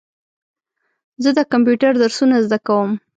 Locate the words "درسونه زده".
2.03-2.59